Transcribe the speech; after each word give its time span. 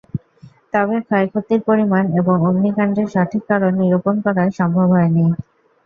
তবে 0.73 0.95
ক্ষয়ক্ষতির 1.01 1.61
পরিমাণ 1.67 2.03
এবং 2.19 2.35
অগ্নিকাণ্ডের 2.43 3.07
সঠিক 3.13 3.43
কারণ 3.49 3.71
নিরুপণ 3.81 4.15
করা 4.25 4.43
সম্ভব 4.59 4.87
হয়নি। 4.93 5.25